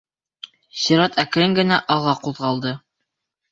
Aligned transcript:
Сират 0.83 1.19
әкрен 1.25 1.55
генә 1.61 1.79
алға 1.99 2.17
ҡуҙғалды. 2.27 2.75